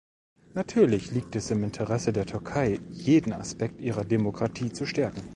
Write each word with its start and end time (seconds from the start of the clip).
Natürlich 0.55 1.11
liegt 1.11 1.35
es 1.35 1.51
im 1.51 1.63
Interesse 1.63 2.11
der 2.11 2.25
Türkei, 2.25 2.79
jeden 2.89 3.33
Aspekt 3.33 3.79
ihrer 3.79 4.03
Demokratie 4.03 4.71
zu 4.73 4.87
stärken. 4.87 5.21